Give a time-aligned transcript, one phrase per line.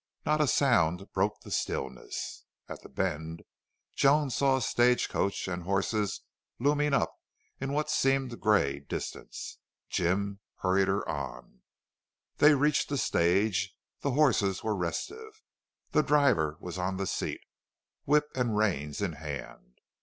[0.25, 2.45] Not a sound broke the stillness.
[2.67, 3.43] At the bend
[3.95, 6.21] Joan saw a stage coach and horses
[6.57, 7.13] looming up
[7.59, 9.59] in what seemed gray distance.
[9.91, 11.61] Jim hurried her on.
[12.37, 13.75] They reached the stage.
[13.99, 15.43] The horses were restive.
[15.91, 17.41] The driver was on the seat,
[18.05, 19.81] whip and reins in hand.